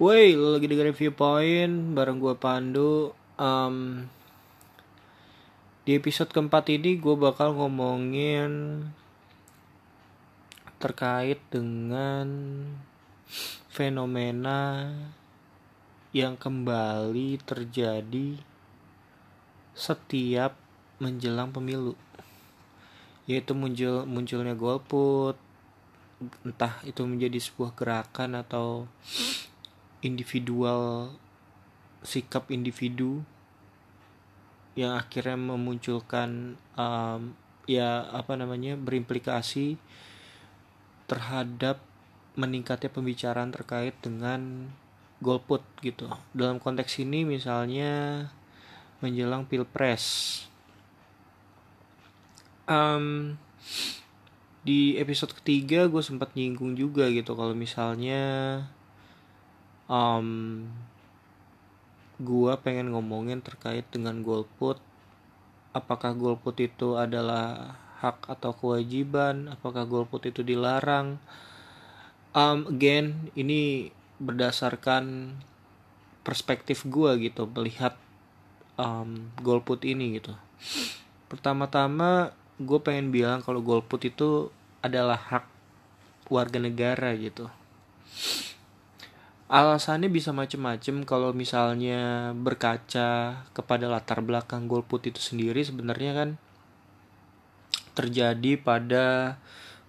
[0.00, 3.12] Woi, lo lagi dengerin Viewpoint bareng gue Pandu.
[3.36, 4.08] Um,
[5.84, 8.80] di episode keempat ini gue bakal ngomongin
[10.80, 12.24] terkait dengan
[13.68, 14.88] fenomena
[16.16, 18.40] yang kembali terjadi
[19.76, 20.56] setiap
[20.96, 21.92] menjelang pemilu
[23.28, 25.36] yaitu muncul munculnya golput
[26.40, 28.88] entah itu menjadi sebuah gerakan atau
[30.00, 31.12] individual
[32.00, 33.20] sikap individu
[34.72, 37.36] yang akhirnya memunculkan um,
[37.68, 39.76] ya apa namanya berimplikasi
[41.04, 41.82] terhadap
[42.38, 44.70] meningkatnya pembicaraan terkait dengan
[45.20, 46.08] golput gitu.
[46.32, 48.24] Dalam konteks ini misalnya
[49.04, 50.46] menjelang pilpres.
[52.70, 53.34] Um,
[54.62, 58.22] di episode ketiga gue sempat nyinggung juga gitu kalau misalnya
[59.90, 60.62] um,
[62.22, 64.78] gua pengen ngomongin terkait dengan golput.
[65.74, 69.50] Apakah golput itu adalah hak atau kewajiban?
[69.50, 71.18] Apakah golput itu dilarang?
[72.30, 73.90] Um, again ini
[74.22, 75.34] berdasarkan
[76.22, 77.98] perspektif gua gitu melihat
[78.78, 80.32] um, golput ini gitu.
[81.26, 84.52] Pertama-tama gue pengen bilang kalau golput itu
[84.84, 85.48] adalah hak
[86.28, 87.48] warga negara gitu
[89.50, 91.02] alasannya bisa macem-macem.
[91.02, 96.30] Kalau misalnya berkaca kepada latar belakang golput itu sendiri sebenarnya kan
[97.98, 99.36] terjadi pada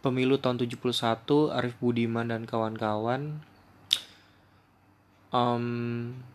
[0.02, 3.46] pemilu tahun 71 Arif Budiman dan kawan-kawan
[5.30, 5.66] um,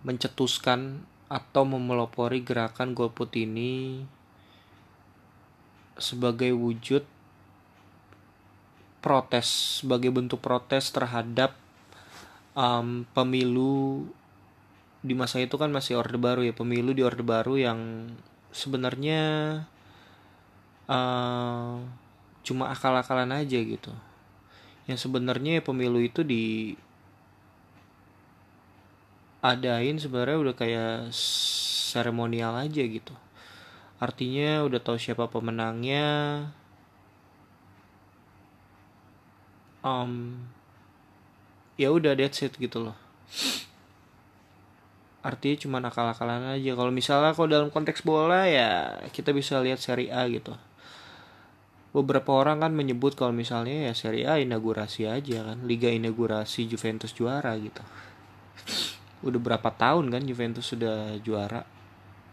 [0.06, 4.06] mencetuskan atau memelopori gerakan golput ini
[5.98, 7.02] sebagai wujud
[9.02, 11.65] protes sebagai bentuk protes terhadap
[12.56, 14.08] um, pemilu
[15.04, 16.56] di masa itu kan masih orde baru ya.
[16.56, 18.10] Pemilu di orde baru yang
[18.50, 19.22] sebenarnya
[20.88, 21.78] uh,
[22.42, 23.92] cuma akal-akalan aja gitu.
[24.88, 26.74] Yang sebenarnya pemilu itu di
[29.44, 33.14] adain sebenarnya udah kayak seremonial aja gitu.
[34.02, 36.04] Artinya udah tahu siapa pemenangnya.
[39.86, 40.42] Um,
[41.76, 42.96] ya udah that's it gitu loh.
[45.20, 46.72] Artinya cuma akal-akalan aja.
[46.72, 50.56] Kalau misalnya kalau dalam konteks bola ya kita bisa lihat seri A gitu.
[51.92, 55.64] Beberapa orang kan menyebut kalau misalnya ya seri A inaugurasi aja kan.
[55.68, 57.84] Liga inaugurasi Juventus juara gitu.
[59.26, 61.64] Udah berapa tahun kan Juventus sudah juara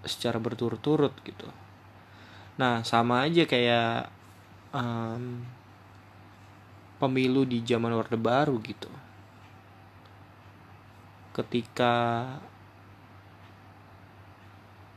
[0.03, 1.47] secara berturut-turut gitu.
[2.59, 4.11] Nah sama aja kayak
[4.75, 5.41] um,
[7.01, 8.87] pemilu di zaman orde baru gitu
[11.33, 12.25] ketika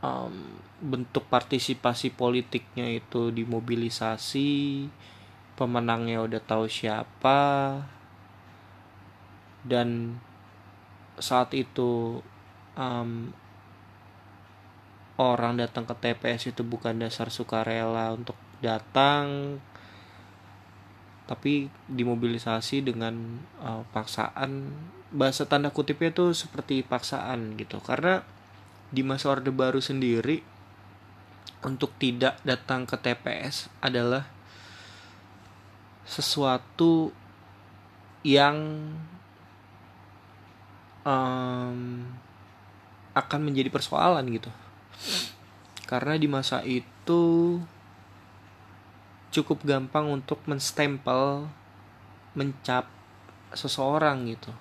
[0.04, 4.86] um, bentuk partisipasi politiknya itu dimobilisasi
[5.56, 7.40] pemenangnya udah tahu siapa
[9.64, 10.20] dan
[11.16, 12.20] saat itu
[12.76, 13.32] um,
[15.16, 19.56] orang datang ke TPS itu bukan dasar sukarela untuk datang
[21.26, 24.70] tapi dimobilisasi dengan uh, paksaan
[25.10, 27.82] bahasa tanda kutipnya tuh seperti paksaan gitu.
[27.82, 28.22] Karena
[28.90, 30.42] di masa orde baru sendiri
[31.66, 34.30] untuk tidak datang ke TPS adalah
[36.06, 37.10] sesuatu
[38.22, 38.86] yang
[41.02, 42.06] um,
[43.14, 44.50] akan menjadi persoalan gitu.
[45.90, 47.58] Karena di masa itu
[49.36, 51.52] cukup gampang untuk menstempel
[52.32, 52.88] mencap
[53.52, 54.52] seseorang gitu.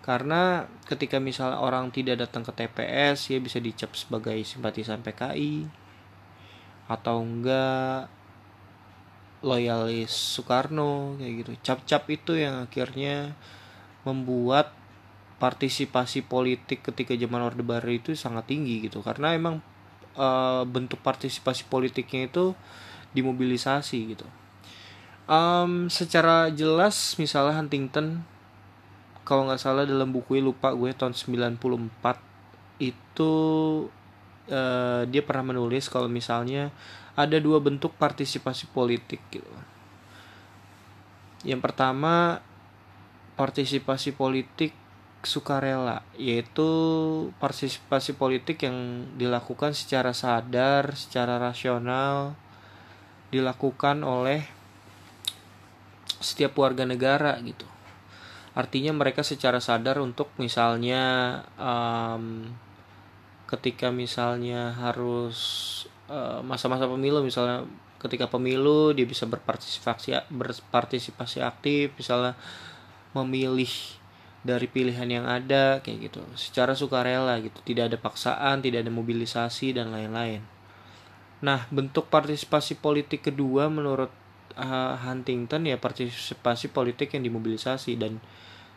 [0.00, 5.68] Karena ketika misalnya orang tidak datang ke TPS ya bisa dicap sebagai simpatisan PKI
[6.88, 8.10] atau enggak
[9.40, 11.52] loyalis Soekarno kayak gitu.
[11.64, 13.32] Cap-cap itu yang akhirnya
[14.04, 14.72] membuat
[15.40, 19.00] partisipasi politik ketika zaman Orde Baru itu sangat tinggi gitu.
[19.00, 19.64] Karena emang
[20.12, 20.28] e,
[20.68, 22.52] bentuk partisipasi politiknya itu
[23.16, 24.26] dimobilisasi gitu
[25.30, 28.26] um, secara jelas misalnya Huntington
[29.22, 31.62] kalau nggak salah dalam buku lupa gue tahun 94
[32.82, 33.32] itu
[34.50, 36.74] uh, dia pernah menulis kalau misalnya
[37.14, 39.46] ada dua bentuk partisipasi politik gitu.
[41.46, 42.42] Yang pertama
[43.36, 44.74] partisipasi politik
[45.20, 46.68] sukarela yaitu
[47.36, 52.34] partisipasi politik yang dilakukan secara sadar, secara rasional
[53.30, 54.42] dilakukan oleh
[56.20, 57.64] setiap warga negara gitu.
[58.52, 62.50] Artinya mereka secara sadar untuk misalnya um,
[63.46, 65.38] ketika misalnya harus
[66.10, 67.66] uh, masa-masa pemilu misalnya
[68.02, 72.34] ketika pemilu dia bisa berpartisipasi berpartisipasi aktif misalnya
[73.14, 73.70] memilih
[74.40, 76.20] dari pilihan yang ada kayak gitu.
[76.34, 77.62] Secara sukarela gitu.
[77.62, 80.59] Tidak ada paksaan tidak ada mobilisasi dan lain-lain
[81.40, 84.12] nah bentuk partisipasi politik kedua menurut
[84.60, 88.20] uh, Huntington ya partisipasi politik yang dimobilisasi dan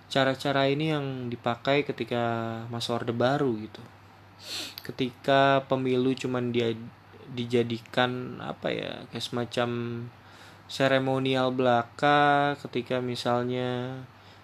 [0.07, 2.23] cara-cara ini yang dipakai ketika
[2.71, 3.83] masa orde baru gitu
[4.83, 6.75] ketika pemilu cuman dia
[7.33, 9.69] dijadikan apa ya kayak semacam
[10.67, 14.03] seremonial belaka ketika misalnya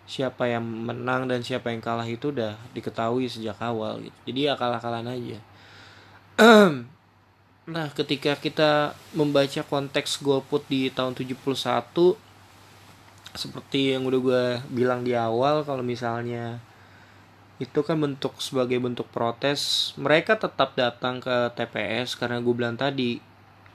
[0.09, 4.17] siapa yang menang dan siapa yang kalah itu udah diketahui sejak awal gitu.
[4.25, 5.39] Jadi akal-akalan aja.
[7.69, 11.37] Nah, ketika kita membaca konteks golput di tahun 71
[13.37, 14.43] seperti yang udah gue
[14.73, 16.57] bilang di awal kalau misalnya
[17.61, 23.21] itu kan bentuk sebagai bentuk protes mereka tetap datang ke TPS karena gue bilang tadi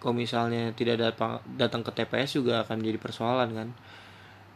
[0.02, 3.68] kalau misalnya tidak datang datang ke TPS juga akan jadi persoalan kan?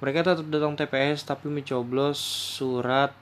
[0.03, 2.19] Mereka tetap datang TPS tapi mencoblos
[2.59, 3.15] surat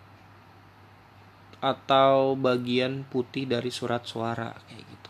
[1.61, 5.06] atau bagian putih dari surat suara kayak gitu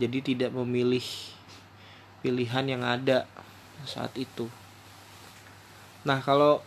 [0.00, 1.04] jadi tidak memilih
[2.24, 3.28] pilihan yang ada
[3.84, 4.48] saat itu.
[6.08, 6.64] Nah kalau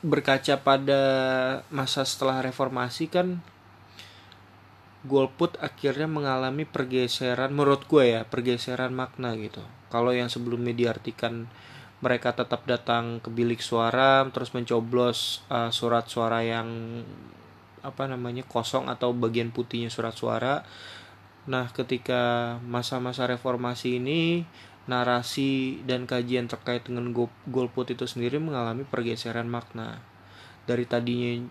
[0.00, 1.02] berkaca pada
[1.68, 3.44] masa setelah reformasi kan
[5.04, 9.60] golput akhirnya mengalami pergeseran menurut gue ya pergeseran makna gitu.
[9.92, 11.46] Kalau yang sebelumnya diartikan
[12.00, 16.68] mereka tetap datang ke bilik suara terus mencoblos uh, surat suara yang
[17.80, 20.66] apa namanya kosong atau bagian putihnya surat suara
[21.46, 24.42] Nah, ketika masa-masa reformasi ini,
[24.90, 27.10] narasi dan kajian terkait dengan
[27.46, 30.02] golput itu sendiri mengalami pergeseran makna.
[30.66, 31.46] Dari tadinya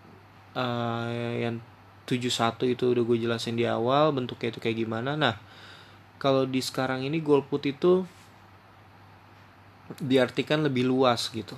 [0.56, 1.60] uh, yang
[2.08, 5.16] 71 itu udah gue jelasin di awal, bentuknya itu kayak gimana.
[5.16, 5.40] Nah,
[6.20, 8.04] kalau di sekarang ini golput itu
[10.00, 11.56] diartikan lebih luas gitu.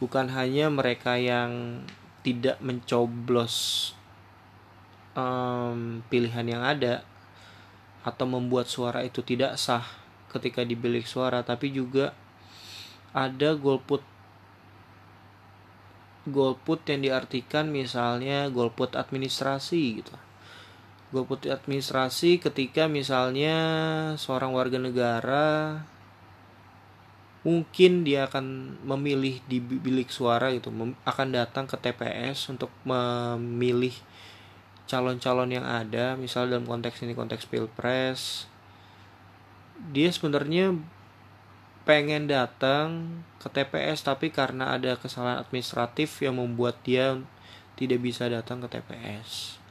[0.00, 1.84] Bukan hanya mereka yang
[2.20, 3.92] tidak mencoblos
[5.14, 7.02] um, pilihan yang ada
[8.00, 9.84] atau membuat suara itu tidak sah
[10.32, 12.14] ketika di bilik suara tapi juga
[13.10, 14.00] ada golput
[16.28, 20.14] golput yang diartikan misalnya golput administrasi gitu.
[21.10, 23.56] Golput administrasi ketika misalnya
[24.14, 25.82] seorang warga negara
[27.40, 30.68] mungkin dia akan memilih di bilik suara gitu
[31.08, 33.96] akan datang ke TPS untuk memilih
[34.90, 38.50] calon-calon yang ada misal dalam konteks ini konteks pilpres
[39.94, 40.74] dia sebenarnya
[41.86, 47.16] pengen datang ke TPS tapi karena ada kesalahan administratif yang membuat dia
[47.78, 49.62] tidak bisa datang ke TPS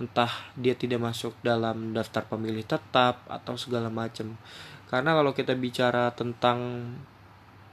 [0.00, 4.40] entah dia tidak masuk dalam daftar pemilih tetap atau segala macam.
[4.88, 6.88] Karena kalau kita bicara tentang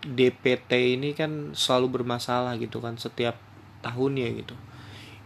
[0.03, 3.35] DPT ini kan selalu bermasalah gitu kan setiap
[3.83, 4.55] tahunnya gitu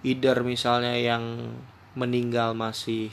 [0.04, 1.56] either misalnya yang
[1.96, 3.10] meninggal masih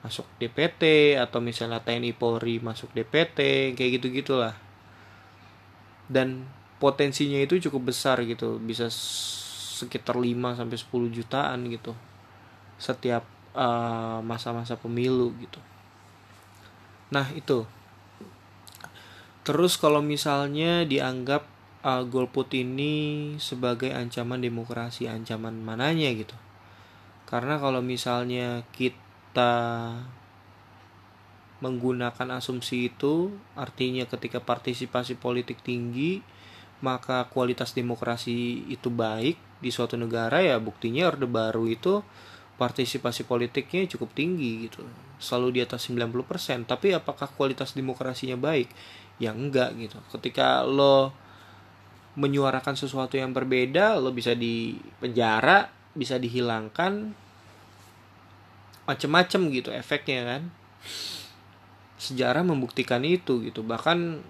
[0.00, 4.56] masuk DPT atau misalnya TNI Polri masuk DPT kayak gitu gitulah
[6.08, 6.48] dan
[6.80, 8.88] potensinya itu cukup besar gitu bisa
[9.80, 11.92] sekitar 5 sampai 10 jutaan gitu
[12.80, 13.22] setiap
[13.52, 15.60] eh, masa-masa uh, pemilu gitu.
[17.12, 17.68] Nah itu.
[19.44, 21.44] Terus kalau misalnya dianggap
[21.84, 26.36] uh, golput ini sebagai ancaman demokrasi ancaman mananya gitu.
[27.28, 29.94] Karena kalau misalnya kita
[31.60, 36.24] menggunakan asumsi itu artinya ketika partisipasi politik tinggi
[36.80, 42.00] maka kualitas demokrasi itu baik di suatu negara ya buktinya Orde Baru itu
[42.56, 44.80] partisipasi politiknya cukup tinggi gitu.
[45.20, 48.72] Selalu di atas 90% tapi apakah kualitas demokrasinya baik?
[49.20, 50.00] Ya enggak gitu.
[50.08, 51.12] Ketika lo
[52.18, 57.14] menyuarakan sesuatu yang berbeda lo bisa di penjara bisa dihilangkan
[58.86, 60.42] macem-macem gitu efeknya kan.
[62.00, 63.62] Sejarah membuktikan itu gitu.
[63.62, 64.22] Bahkan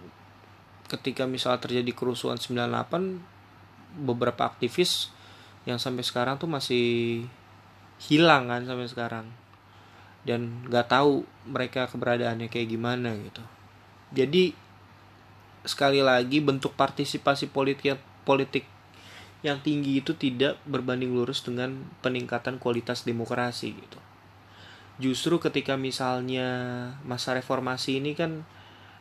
[0.91, 5.09] ketika misal terjadi kerusuhan 98 beberapa aktivis
[5.65, 7.25] yang sampai sekarang tuh masih
[8.03, 9.27] hilang kan sampai sekarang.
[10.27, 13.41] Dan nggak tahu mereka keberadaannya kayak gimana gitu.
[14.13, 14.53] Jadi
[15.65, 18.65] sekali lagi bentuk partisipasi politik politik
[19.41, 23.99] yang tinggi itu tidak berbanding lurus dengan peningkatan kualitas demokrasi gitu.
[25.01, 26.49] Justru ketika misalnya
[27.09, 28.45] masa reformasi ini kan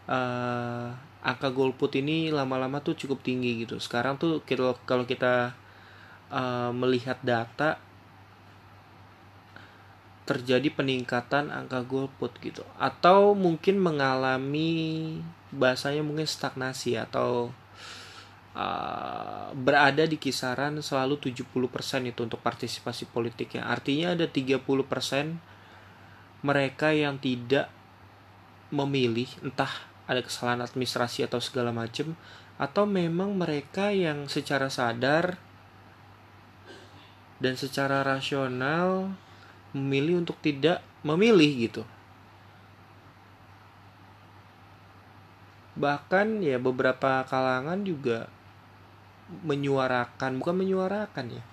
[0.08, 4.40] uh, angka golput ini lama-lama tuh cukup tinggi gitu sekarang tuh
[4.88, 5.52] kalau kita
[6.32, 7.76] uh, melihat data
[10.30, 15.18] terjadi peningkatan angka golput gitu atau mungkin mengalami
[15.50, 17.50] bahasanya mungkin stagnasi atau
[18.54, 21.50] uh, berada di kisaran selalu 70%
[22.06, 23.66] itu untuk partisipasi politiknya.
[23.66, 24.62] Artinya ada 30%
[26.46, 27.74] mereka yang tidak
[28.70, 32.14] memilih entah ada kesalahan administrasi atau segala macam
[32.62, 35.42] atau memang mereka yang secara sadar
[37.40, 39.16] dan secara rasional
[39.76, 41.84] memilih untuk tidak memilih gitu.
[45.80, 48.28] Bahkan ya beberapa kalangan juga
[49.46, 51.44] menyuarakan, bukan menyuarakan ya.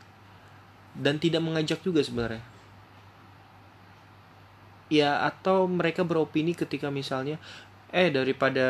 [0.96, 2.42] Dan tidak mengajak juga sebenarnya.
[4.90, 7.42] Ya atau mereka beropini ketika misalnya
[7.90, 8.68] eh daripada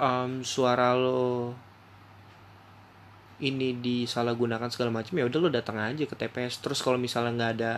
[0.00, 1.56] um, suara lo
[3.40, 7.52] ini disalahgunakan segala macam ya udah lo datang aja ke TPS terus kalau misalnya nggak
[7.56, 7.72] ada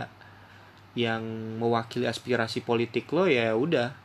[0.92, 1.24] yang
[1.56, 3.96] mewakili aspirasi politik lo ya udah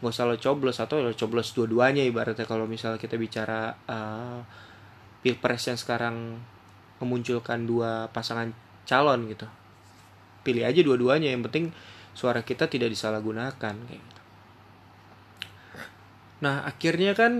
[0.00, 4.40] nggak usah lo coblos atau lo coblos dua-duanya ibaratnya kalau misalnya kita bicara uh,
[5.20, 6.40] pilpres yang sekarang
[7.04, 8.52] memunculkan dua pasangan
[8.88, 9.44] calon gitu
[10.40, 11.68] pilih aja dua-duanya yang penting
[12.16, 14.22] suara kita tidak disalahgunakan kayak gitu.
[16.40, 17.32] nah akhirnya kan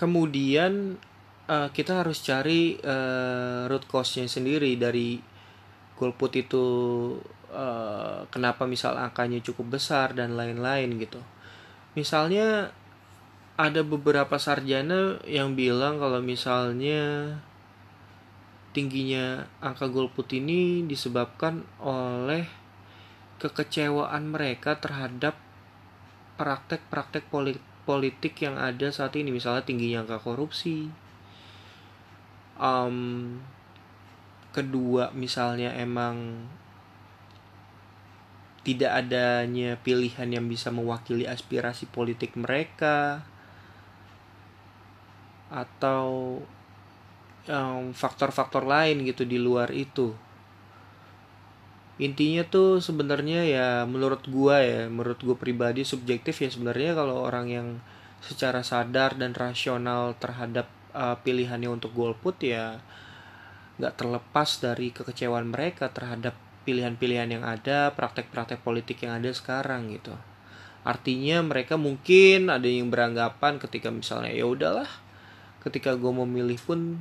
[0.00, 0.96] kemudian
[1.44, 5.20] uh, kita harus cari uh, root cause-nya sendiri dari
[6.00, 6.64] golput itu
[7.52, 11.20] uh, kenapa misal angkanya cukup besar dan lain-lain gitu.
[11.96, 12.70] Misalnya
[13.58, 17.34] ada beberapa sarjana yang bilang kalau misalnya
[18.70, 22.46] tingginya angka golput ini disebabkan oleh
[23.42, 25.34] kekecewaan mereka terhadap
[26.38, 27.26] praktek-praktek
[27.82, 30.86] politik yang ada saat ini misalnya tingginya angka korupsi
[32.62, 33.38] um,
[34.54, 36.46] kedua misalnya emang
[38.68, 43.24] tidak adanya pilihan yang bisa mewakili aspirasi politik mereka
[45.48, 46.36] atau
[47.96, 50.12] faktor-faktor um, lain gitu di luar itu.
[51.96, 57.48] Intinya tuh sebenarnya ya menurut gua ya menurut gua pribadi subjektif ya sebenarnya kalau orang
[57.48, 57.68] yang
[58.20, 62.84] secara sadar dan rasional terhadap uh, pilihannya untuk golput ya
[63.80, 66.36] nggak terlepas dari kekecewaan mereka terhadap
[66.68, 70.12] pilihan-pilihan yang ada, praktek-praktek politik yang ada sekarang gitu.
[70.84, 74.88] Artinya mereka mungkin ada yang beranggapan ketika misalnya ya udahlah,
[75.64, 77.00] ketika gue memilih pun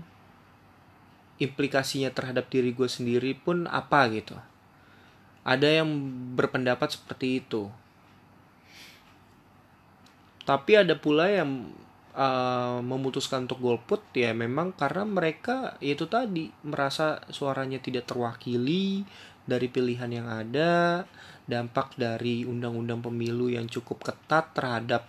[1.43, 4.39] implikasinya terhadap diri gue sendiri pun apa gitu.
[5.43, 5.91] Ada yang
[6.39, 7.67] berpendapat seperti itu.
[10.47, 11.75] Tapi ada pula yang
[12.17, 19.05] uh, memutuskan untuk golput ya memang karena mereka itu tadi merasa suaranya tidak terwakili
[19.47, 21.07] dari pilihan yang ada,
[21.47, 25.07] dampak dari undang-undang pemilu yang cukup ketat terhadap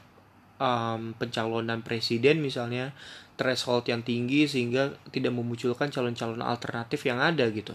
[0.63, 2.95] um, pencalonan presiden misalnya,
[3.35, 7.75] threshold yang tinggi sehingga tidak memunculkan calon-calon alternatif yang ada gitu.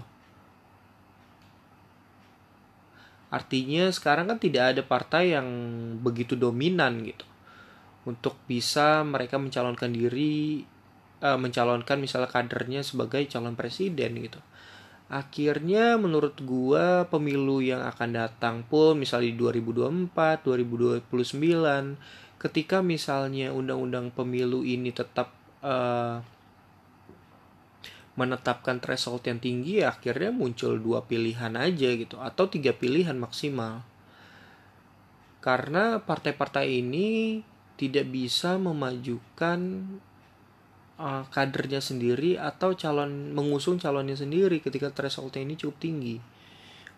[3.28, 5.48] Artinya sekarang kan tidak ada partai yang
[6.00, 7.33] begitu dominan gitu
[8.04, 10.60] untuk bisa mereka mencalonkan diri
[11.24, 14.44] uh, mencalonkan misalnya kadernya sebagai calon presiden gitu.
[15.08, 24.12] Akhirnya menurut gua pemilu yang akan datang pun misalnya di 2024, 2029 ketika misalnya undang-undang
[24.12, 25.32] pemilu ini tetap
[25.64, 26.20] uh,
[28.14, 33.88] menetapkan threshold yang tinggi ya akhirnya muncul dua pilihan aja gitu atau tiga pilihan maksimal.
[35.44, 37.40] Karena partai-partai ini
[37.84, 39.60] tidak bisa memajukan
[40.96, 46.16] uh, kadernya sendiri atau calon mengusung calonnya sendiri ketika thresholdnya ini cukup tinggi.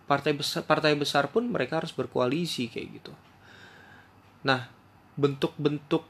[0.06, 3.13] Partai besar partai besar pun mereka harus berkoalisi kayak gitu.
[4.46, 4.70] Nah,
[5.18, 6.06] bentuk-bentuk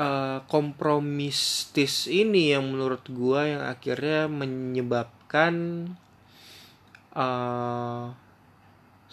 [0.00, 5.84] uh, kompromistis ini yang menurut gua yang akhirnya menyebabkan
[7.12, 8.23] uh,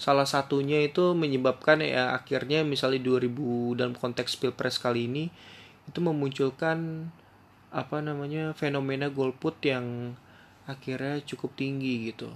[0.01, 5.29] salah satunya itu menyebabkan ya akhirnya misalnya 2000 dalam konteks pilpres kali ini
[5.85, 7.05] itu memunculkan
[7.69, 10.17] apa namanya fenomena golput yang
[10.65, 12.33] akhirnya cukup tinggi gitu.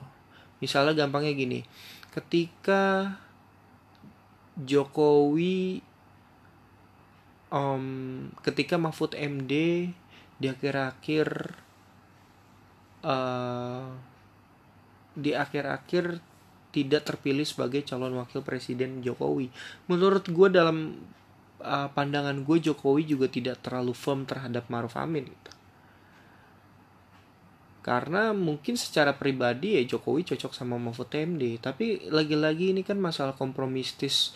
[0.62, 1.60] Misalnya gampangnya gini,
[2.14, 3.18] ketika
[4.56, 5.82] Jokowi
[7.50, 9.54] um, ketika Mahfud MD
[10.40, 11.58] di akhir-akhir
[13.04, 13.90] uh,
[15.16, 16.35] di akhir-akhir
[16.76, 19.48] tidak terpilih sebagai calon wakil presiden Jokowi.
[19.88, 21.00] Menurut gue dalam
[21.64, 25.52] uh, pandangan gue Jokowi juga tidak terlalu firm terhadap Maruf Amin gitu.
[27.80, 33.38] Karena mungkin secara pribadi ya Jokowi cocok sama Mahfud MD tapi lagi-lagi ini kan masalah
[33.38, 34.36] kompromistis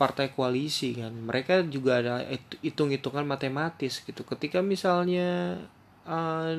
[0.00, 1.12] partai koalisi kan.
[1.12, 2.24] Mereka juga ada
[2.64, 4.22] hitung-hitungan matematis gitu.
[4.24, 5.60] Ketika misalnya
[6.08, 6.54] uh,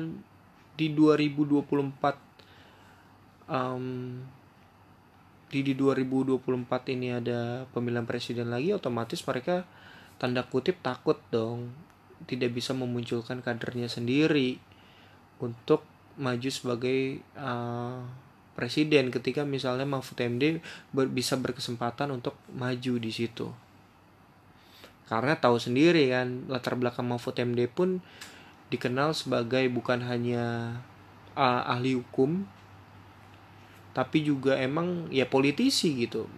[0.78, 2.28] di 2024
[3.48, 4.20] um,
[5.48, 9.64] di di 2024 ini ada pemilihan presiden lagi otomatis mereka
[10.20, 11.72] tanda kutip takut dong
[12.28, 14.60] tidak bisa memunculkan kadernya sendiri
[15.38, 15.86] untuk
[16.18, 18.02] maju sebagai uh,
[18.58, 20.58] presiden ketika misalnya Mahfud MD
[20.90, 23.54] ber, bisa berkesempatan untuk maju di situ.
[25.06, 28.02] Karena tahu sendiri kan latar belakang Mahfud MD pun
[28.68, 30.76] dikenal sebagai bukan hanya
[31.38, 32.44] uh, ahli hukum
[33.98, 36.30] tapi juga emang ya politisi gitu.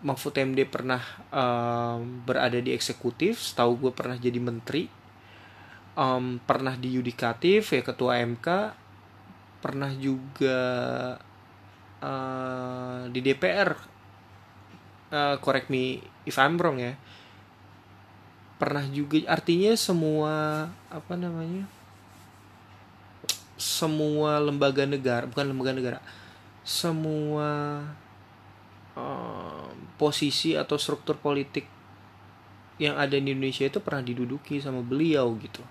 [0.00, 4.88] Mahfud MD pernah uh, berada di eksekutif, setahu gue pernah jadi menteri.
[5.92, 8.48] Um, pernah di yudikatif ya ketua MK
[9.60, 10.58] pernah juga
[12.00, 13.76] uh, di DPR
[15.12, 16.96] uh, correct me if I'm wrong ya.
[18.56, 21.81] Pernah juga artinya semua apa namanya
[23.62, 25.98] semua lembaga negara bukan lembaga negara
[26.66, 27.82] semua
[28.98, 31.66] uh, posisi atau struktur politik
[32.82, 35.62] yang ada di Indonesia itu pernah diduduki sama beliau gitu.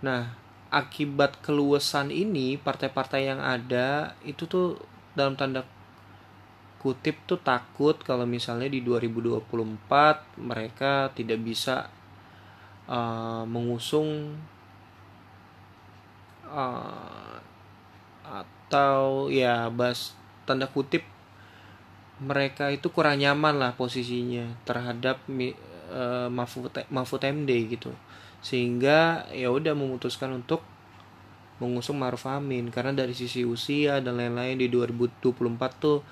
[0.00, 0.32] Nah,
[0.72, 4.80] akibat keluasan ini partai-partai yang ada itu tuh
[5.12, 5.64] dalam tanda
[6.80, 11.88] kutip tuh takut kalau misalnya di 2024 mereka tidak bisa
[12.84, 14.36] uh, mengusung
[16.54, 17.36] uh,
[18.24, 20.14] atau ya bas
[20.46, 21.02] tanda kutip
[22.22, 25.18] mereka itu kurang nyaman lah posisinya terhadap
[25.90, 27.90] uh, Mahfud MD gitu
[28.44, 30.62] sehingga ya udah memutuskan untuk
[31.58, 35.32] mengusung Maruf Amin karena dari sisi usia dan lain-lain di 2024
[35.80, 36.02] tuh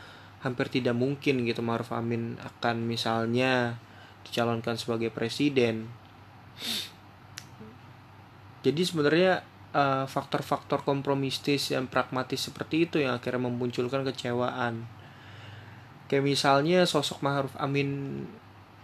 [0.43, 3.79] hampir tidak mungkin gitu Maruf Amin akan misalnya
[4.27, 5.91] dicalonkan sebagai presiden.
[8.63, 14.87] Jadi sebenarnya uh, faktor-faktor kompromistis yang pragmatis seperti itu yang akhirnya memunculkan kecewaan.
[16.09, 18.23] Kayak misalnya sosok Maruf Amin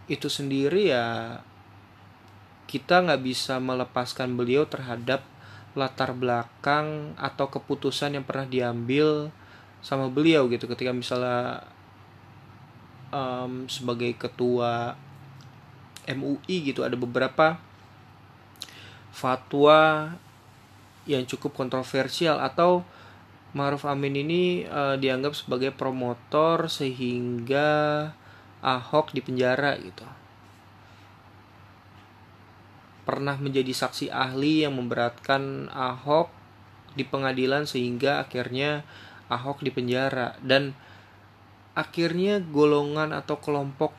[0.08, 1.38] itu sendiri ya
[2.68, 5.24] kita nggak bisa melepaskan beliau terhadap
[5.76, 9.32] latar belakang atau keputusan yang pernah diambil
[9.84, 11.64] sama beliau gitu ketika misalnya
[13.12, 14.96] um, sebagai ketua
[16.08, 17.60] MUI gitu ada beberapa
[19.12, 20.12] fatwa
[21.08, 22.84] yang cukup kontroversial atau
[23.56, 28.12] Maruf Amin ini uh, dianggap sebagai promotor sehingga
[28.60, 30.04] Ahok dipenjara gitu.
[33.08, 36.28] Pernah menjadi saksi ahli yang memberatkan Ahok
[36.92, 38.84] di pengadilan sehingga akhirnya
[39.32, 40.36] Ahok dipenjara.
[40.44, 40.76] Dan
[41.72, 43.96] akhirnya golongan atau kelompok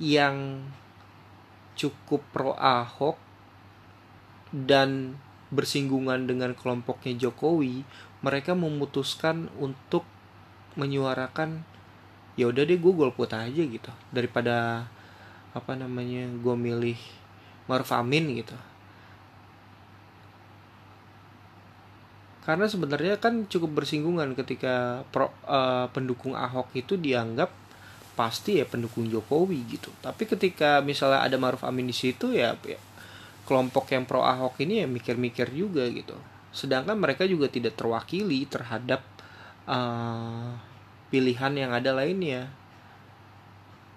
[0.00, 0.64] yang
[1.76, 3.20] cukup pro Ahok
[4.54, 5.18] dan
[5.52, 7.84] bersinggungan dengan kelompoknya Jokowi
[8.24, 10.08] mereka memutuskan untuk
[10.80, 11.62] menyuarakan
[12.34, 13.92] ya udah deh gue golput aja gitu.
[14.10, 14.88] Daripada
[15.54, 16.98] apa namanya gue milih
[17.70, 18.56] Maruf Amin gitu.
[22.44, 27.48] Karena sebenarnya kan cukup bersinggungan ketika pro, uh, pendukung Ahok itu dianggap
[28.14, 29.88] pasti ya pendukung Jokowi gitu.
[30.04, 32.76] Tapi ketika misalnya ada Maruf Amin di situ ya, ya
[33.44, 36.16] kelompok yang pro Ahok ini ya mikir-mikir juga gitu.
[36.50, 39.04] Sedangkan mereka juga tidak terwakili terhadap
[39.68, 40.56] uh,
[41.12, 42.48] pilihan yang ada lainnya.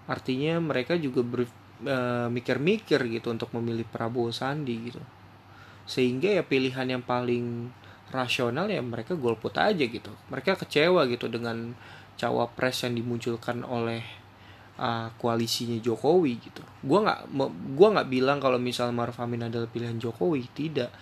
[0.08, 4.98] Artinya mereka juga ber, Eh, mikir-mikir gitu untuk memilih Prabowo Sandi gitu.
[5.86, 7.70] Sehingga ya pilihan yang paling
[8.10, 10.10] rasional ya mereka golput aja gitu.
[10.34, 11.78] Mereka kecewa gitu dengan
[12.18, 14.02] cawapres yang dimunculkan oleh
[14.78, 16.64] uh, koalisinya Jokowi gitu.
[16.86, 17.20] Gua nggak
[17.76, 20.94] gua nggak bilang kalau misal Maruf Amin adalah pilihan Jokowi tidak.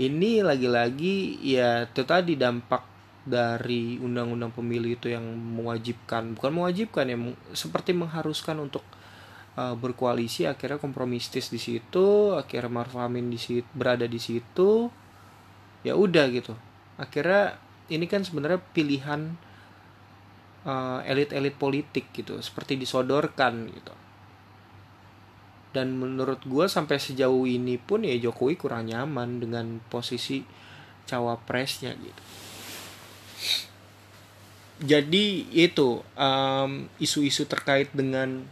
[0.00, 2.88] Ini lagi-lagi ya itu tadi dampak
[3.22, 7.16] dari undang-undang pemilu itu yang mewajibkan bukan mewajibkan ya
[7.54, 8.82] seperti mengharuskan untuk
[9.54, 14.90] uh, berkoalisi akhirnya kompromistis di situ akhirnya Maruf Amin di situ berada di situ
[15.86, 16.54] ya udah gitu.
[16.98, 17.58] Akhirnya
[17.90, 19.34] ini kan sebenarnya pilihan
[20.66, 23.94] uh, elit-elit politik gitu seperti disodorkan gitu.
[25.72, 30.44] Dan menurut gue sampai sejauh ini pun ya Jokowi kurang nyaman dengan posisi
[31.08, 32.22] cawapresnya gitu.
[34.82, 38.42] Jadi itu um, isu-isu terkait dengan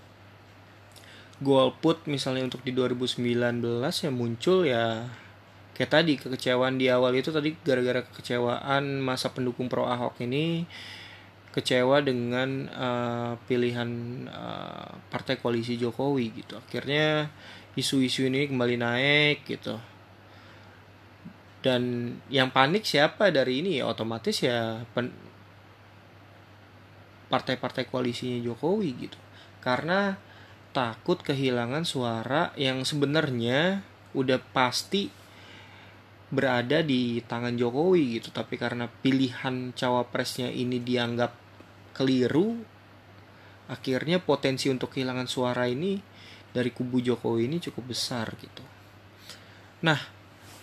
[1.41, 3.25] golput misalnya untuk di 2019
[3.81, 5.09] ya muncul ya
[5.73, 10.69] kayak tadi kekecewaan di awal itu tadi gara-gara kekecewaan masa pendukung pro Ahok ini
[11.51, 13.91] kecewa dengan uh, pilihan
[14.31, 16.55] uh, partai koalisi Jokowi gitu.
[16.55, 17.27] Akhirnya
[17.75, 19.75] isu-isu ini kembali naik gitu.
[21.61, 23.83] Dan yang panik siapa dari ini?
[23.83, 24.81] Ya otomatis ya
[27.31, 29.19] partai-partai koalisinya Jokowi gitu.
[29.61, 30.17] Karena
[30.71, 33.83] takut kehilangan suara yang sebenarnya
[34.15, 35.11] udah pasti
[36.31, 38.31] berada di tangan Jokowi gitu.
[38.31, 41.40] Tapi karena pilihan cawapresnya ini dianggap
[42.01, 42.57] keliru.
[43.69, 46.01] Akhirnya potensi untuk kehilangan suara ini
[46.51, 48.65] dari kubu Jokowi ini cukup besar gitu.
[49.85, 50.01] Nah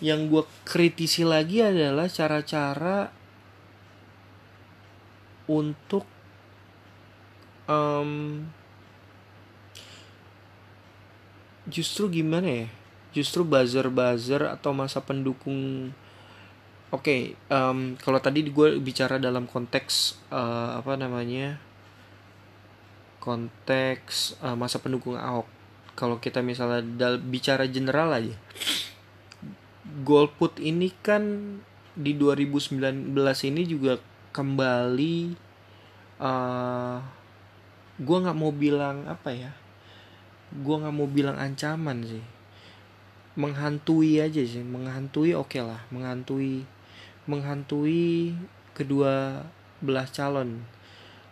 [0.01, 3.13] yang gue kritisi lagi adalah cara-cara
[5.47, 6.03] untuk
[7.69, 8.43] um,
[11.69, 12.67] justru gimana ya?
[13.15, 15.95] Justru buzzer-buzzer atau masa pendukung
[16.91, 17.21] oke okay,
[17.51, 21.59] um, kalau tadi gue bicara dalam konteks uh, apa namanya
[23.27, 25.51] konteks uh, masa pendukung Ahok.
[25.99, 28.31] Kalau kita misalnya dal bicara general aja.
[30.07, 31.23] Golput ini kan
[31.91, 32.79] di 2019
[33.51, 33.99] ini juga
[34.31, 35.17] kembali
[36.23, 37.03] uh,
[37.97, 39.51] gue nggak mau bilang apa ya
[40.53, 42.23] gue nggak mau bilang ancaman sih.
[43.35, 46.63] Menghantui aja sih menghantui oke okay lah menghantui
[47.27, 48.33] menghantui
[48.73, 49.45] kedua
[49.83, 50.63] belah calon.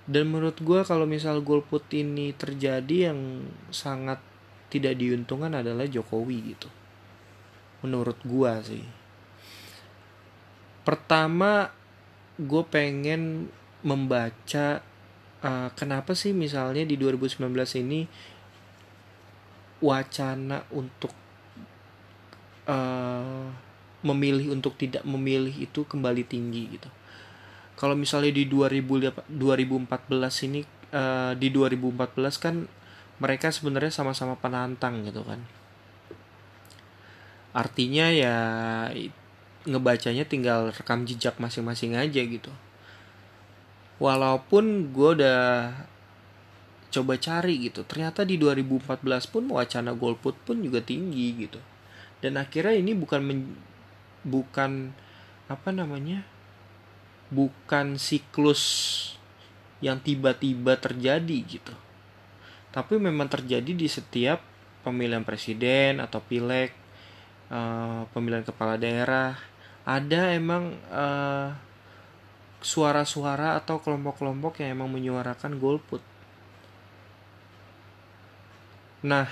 [0.05, 3.41] Dan menurut gue kalau misal golput ini terjadi yang
[3.73, 4.21] sangat
[4.69, 6.69] tidak diuntungkan adalah Jokowi gitu.
[7.81, 8.85] Menurut gue sih.
[10.85, 11.73] Pertama
[12.37, 13.49] gue pengen
[13.81, 14.83] membaca
[15.41, 17.49] uh, kenapa sih misalnya di 2019
[17.81, 18.05] ini
[19.81, 21.13] wacana untuk
[22.69, 23.64] uh,
[24.05, 26.89] memilih untuk tidak memilih itu kembali tinggi gitu.
[27.75, 30.61] Kalau misalnya di 2000, 2014 ini
[30.93, 32.55] uh, di 2014 kan
[33.19, 35.41] mereka sebenarnya sama-sama penantang gitu kan.
[37.51, 38.35] Artinya ya
[39.65, 42.53] ngebacanya tinggal rekam jejak masing-masing aja gitu
[43.97, 45.71] walaupun gue udah
[46.91, 51.59] coba cari gitu ternyata di 2014 pun wacana golput pun juga tinggi gitu
[52.23, 53.39] dan akhirnya ini bukan men,
[54.25, 54.91] bukan
[55.45, 56.25] apa namanya
[57.29, 58.63] bukan siklus
[59.79, 61.73] yang tiba-tiba terjadi gitu
[62.73, 64.41] tapi memang terjadi di setiap
[64.81, 66.73] pemilihan presiden atau pileg
[67.53, 69.37] uh, pemilihan kepala daerah
[69.85, 71.53] ada emang uh,
[72.65, 76.01] suara-suara atau kelompok-kelompok yang emang menyuarakan golput.
[79.05, 79.29] Nah,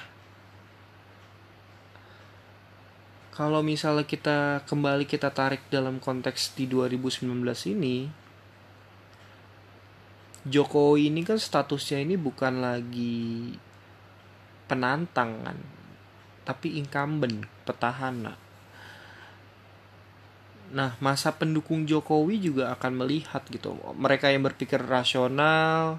[3.33, 7.25] kalau misalnya kita kembali kita tarik dalam konteks di 2019
[7.73, 8.05] ini,
[10.45, 13.57] Jokowi ini kan statusnya ini bukan lagi
[14.69, 15.57] penantang kan,
[16.45, 18.37] tapi incumbent, petahana.
[20.73, 23.73] Nah, masa pendukung Jokowi juga akan melihat gitu.
[23.97, 25.97] Mereka yang berpikir rasional,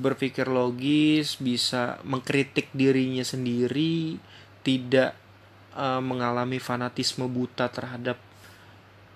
[0.00, 4.20] berpikir logis, bisa mengkritik dirinya sendiri,
[4.62, 5.21] tidak
[5.76, 8.18] uh, mengalami fanatisme buta terhadap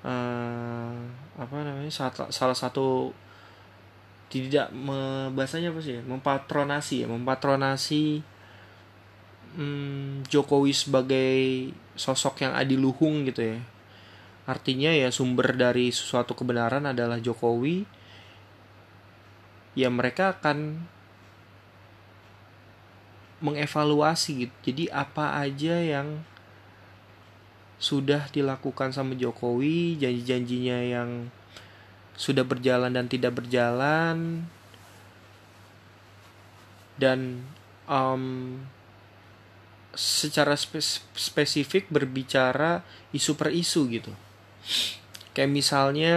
[0.05, 0.97] uh,
[1.37, 3.13] apa namanya salah, salah satu
[4.27, 8.21] tidak me, bahasanya apa sih mempatronasi ya mempatronasi
[9.57, 13.59] hmm, Jokowi sebagai sosok yang adiluhung gitu ya.
[14.47, 17.83] Artinya ya sumber dari suatu kebenaran adalah Jokowi.
[19.75, 20.87] Ya mereka akan
[23.43, 24.55] mengevaluasi gitu.
[24.73, 26.25] Jadi apa aja yang
[27.77, 31.11] sudah dilakukan sama Jokowi janji-janjinya yang
[32.17, 34.49] sudah berjalan dan tidak berjalan
[36.97, 37.45] dan
[37.85, 38.57] um,
[39.93, 42.81] secara spesifik berbicara
[43.13, 44.13] isu per isu gitu.
[45.37, 46.15] Kayak misalnya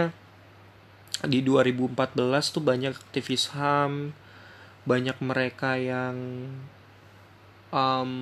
[1.24, 2.16] di 2014
[2.48, 4.16] tuh banyak aktivis HAM,
[4.88, 6.48] banyak mereka yang
[7.68, 8.12] um,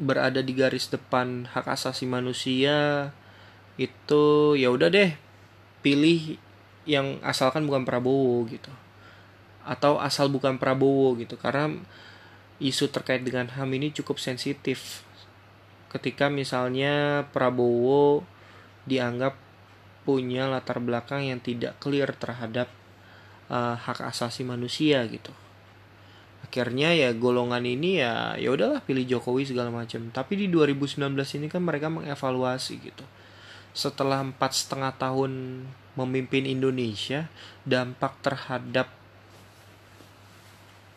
[0.00, 3.12] berada di garis depan hak asasi manusia
[3.76, 5.12] itu ya udah deh
[5.84, 6.40] pilih
[6.88, 8.72] yang asalkan bukan Prabowo gitu.
[9.62, 11.76] Atau asal bukan Prabowo gitu karena
[12.60, 15.04] isu terkait dengan HAM ini cukup sensitif.
[15.92, 18.24] Ketika misalnya Prabowo
[18.88, 19.36] dianggap
[20.08, 22.72] punya latar belakang yang tidak clear terhadap
[23.52, 25.30] uh, hak asasi manusia gitu
[26.40, 30.08] akhirnya ya golongan ini ya ya udahlah pilih Jokowi segala macam.
[30.10, 33.04] Tapi di 2019 ini kan mereka mengevaluasi gitu.
[33.70, 37.30] Setelah empat setengah tahun memimpin Indonesia
[37.62, 38.90] dampak terhadap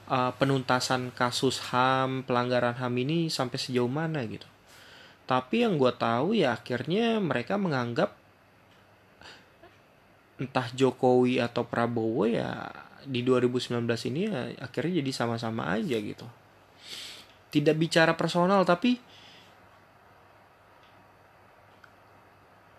[0.10, 4.48] uh, penuntasan kasus HAM pelanggaran HAM ini sampai sejauh mana gitu.
[5.24, 8.12] Tapi yang gue tahu ya akhirnya mereka menganggap
[10.42, 12.68] entah Jokowi atau Prabowo ya
[13.06, 16.28] di 2019 ini ya akhirnya jadi sama-sama aja gitu.
[17.54, 18.98] Tidak bicara personal tapi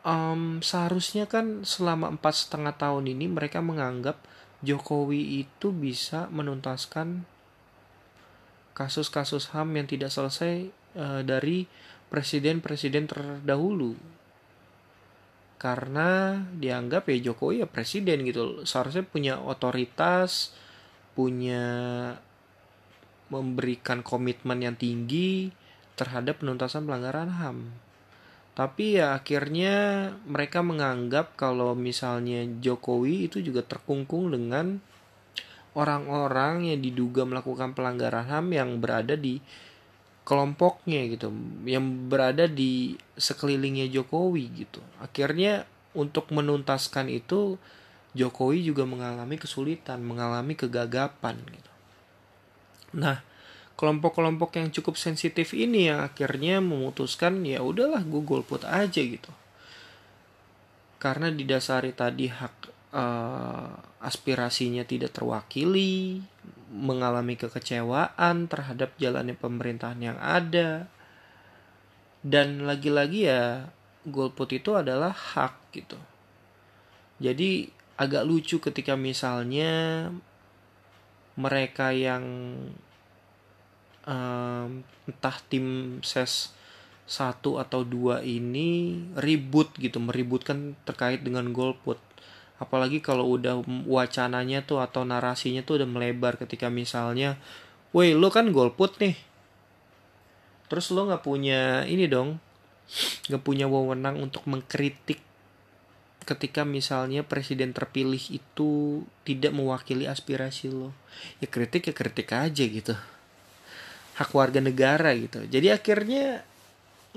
[0.05, 4.21] um, seharusnya kan selama empat setengah tahun ini mereka menganggap
[4.65, 7.29] Jokowi itu bisa menuntaskan
[8.73, 11.69] kasus-kasus HAM yang tidak selesai uh, dari
[12.09, 14.14] presiden-presiden terdahulu
[15.65, 18.69] karena dianggap ya Jokowi ya presiden gitu.
[18.69, 20.53] Seharusnya punya otoritas
[21.17, 21.65] punya
[23.33, 25.49] memberikan komitmen yang tinggi
[25.97, 27.59] terhadap penuntasan pelanggaran HAM.
[28.53, 34.85] Tapi ya akhirnya mereka menganggap kalau misalnya Jokowi itu juga terkungkung dengan
[35.75, 39.41] orang-orang yang diduga melakukan pelanggaran HAM yang berada di
[40.25, 41.29] kelompoknya gitu
[41.69, 44.81] yang berada di sekelilingnya Jokowi gitu.
[44.99, 47.61] Akhirnya untuk menuntaskan itu
[48.17, 51.73] Jokowi juga mengalami kesulitan mengalami kegagapan gitu.
[52.97, 53.21] Nah
[53.75, 59.31] kelompok-kelompok yang cukup sensitif ini yang akhirnya memutuskan ya udahlah gue golput aja gitu.
[60.97, 66.23] Karena didasari tadi hak uh, aspirasinya tidak terwakili
[66.71, 70.87] mengalami kekecewaan terhadap jalannya pemerintahan yang ada.
[72.25, 73.69] Dan lagi-lagi ya
[74.09, 75.99] golput itu adalah hak gitu.
[77.21, 77.69] Jadi
[78.01, 80.09] agak lucu ketika misalnya
[81.35, 82.25] mereka yang
[84.07, 86.55] um, entah tim ses
[87.05, 92.01] satu atau dua ini ribut gitu meributkan terkait dengan golput
[92.63, 97.35] apalagi kalau udah wacananya tuh atau narasinya tuh udah melebar ketika misalnya
[97.91, 99.19] woi lo kan golput nih.
[100.71, 102.39] Terus lo nggak punya ini dong
[103.31, 105.19] nggak punya wewenang untuk mengkritik
[106.25, 110.93] ketika misalnya presiden terpilih itu tidak mewakili aspirasi lo
[111.41, 112.95] ya kritik ya kritik aja gitu.
[114.15, 115.43] Hak warga negara gitu.
[115.51, 116.47] Jadi akhirnya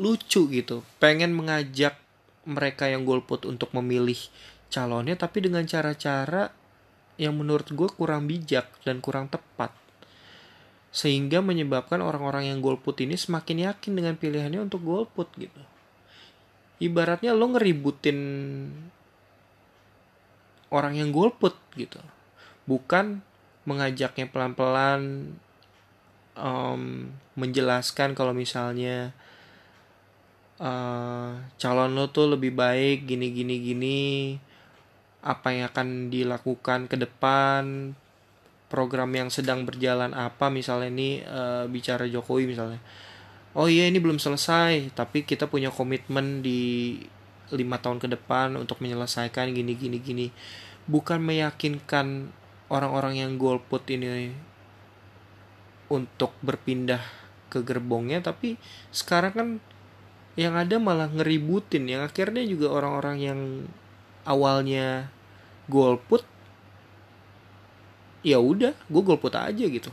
[0.01, 0.81] lucu gitu.
[0.97, 1.93] Pengen mengajak
[2.47, 4.17] mereka yang golput untuk memilih
[4.67, 6.51] calonnya tapi dengan cara-cara
[7.17, 9.73] yang menurut gue kurang bijak dan kurang tepat.
[10.93, 15.61] Sehingga menyebabkan orang-orang yang golput ini semakin yakin dengan pilihannya untuk golput gitu.
[16.77, 18.19] Ibaratnya lo ngeributin
[20.69, 21.97] orang yang golput gitu.
[22.69, 23.25] Bukan
[23.67, 25.33] mengajaknya pelan-pelan
[26.37, 29.11] um, menjelaskan kalau misalnya
[30.61, 34.01] uh, calon lo tuh lebih baik gini gini gini
[35.27, 37.91] apa yang akan dilakukan ke depan
[38.71, 42.79] program yang sedang berjalan apa misalnya ini uh, bicara Jokowi misalnya.
[43.51, 46.95] Oh iya ini belum selesai tapi kita punya komitmen di
[47.51, 50.27] lima tahun ke depan untuk menyelesaikan gini gini gini.
[50.87, 52.31] Bukan meyakinkan
[52.71, 54.31] orang-orang yang golput ini
[55.87, 57.03] untuk berpindah
[57.47, 58.59] ke gerbongnya tapi
[58.91, 59.49] sekarang kan
[60.35, 63.39] yang ada malah ngeributin yang akhirnya juga orang-orang yang
[64.27, 65.07] awalnya
[65.67, 66.23] golput
[68.25, 69.91] ya udah gue golput aja gitu.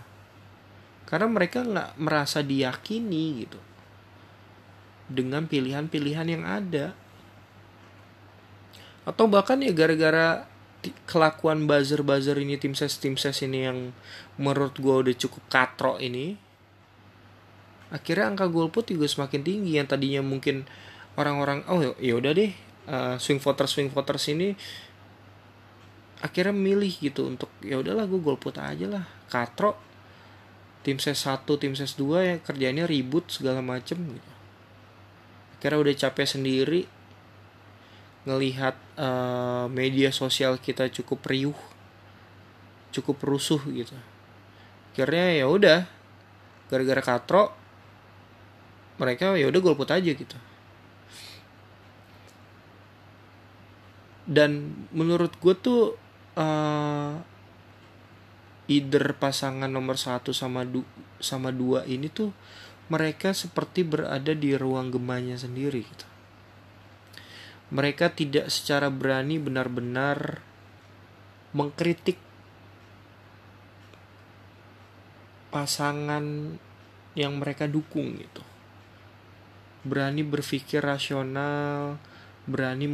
[1.05, 3.61] Karena mereka nggak merasa diyakini gitu
[5.07, 6.97] dengan pilihan-pilihan yang ada.
[9.05, 10.49] Atau bahkan ya gara-gara
[11.05, 13.79] kelakuan buzzer-buzzer ini tim ses tim ses ini yang
[14.37, 16.37] menurut gue udah cukup katro ini
[17.89, 19.79] akhirnya angka golput juga semakin tinggi.
[19.79, 20.67] Yang tadinya mungkin
[21.15, 22.51] orang-orang oh ya udah deh
[22.91, 24.59] uh, swing voters swing voters ini
[26.23, 29.05] akhirnya milih gitu untuk ya udahlah gue golput aja lah.
[29.27, 29.75] Katro
[30.85, 34.33] tim ses 1 tim ses 2 yang kerjanya ribut segala macem gitu.
[35.59, 36.83] Akhirnya udah capek sendiri
[38.25, 41.57] ngelihat uh, media sosial kita cukup riuh
[42.95, 43.99] cukup rusuh gitu.
[44.95, 45.91] Akhirnya ya udah
[46.71, 47.51] gara-gara katro
[48.95, 50.39] mereka ya udah golput aja gitu.
[54.25, 55.99] Dan menurut gue tuh
[56.39, 57.19] uh,
[58.67, 60.83] either pasangan nomor satu sama du
[61.21, 62.33] sama dua ini tuh
[62.89, 66.07] mereka seperti berada di ruang gemanya sendiri gitu.
[67.73, 70.45] Mereka tidak secara berani benar-benar
[71.57, 72.21] mengkritik
[75.49, 76.57] pasangan
[77.17, 78.45] yang mereka dukung gitu.
[79.87, 81.97] Berani berpikir rasional
[82.45, 82.85] berani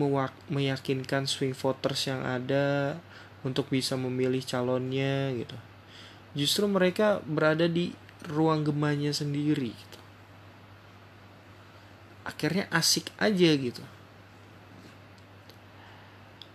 [0.47, 2.99] meyakinkan swing voters yang ada
[3.47, 5.57] untuk bisa memilih calonnya gitu.
[6.37, 7.93] Justru mereka berada di
[8.29, 9.99] ruang gemanya sendiri gitu.
[12.21, 13.83] akhirnya asik aja gitu.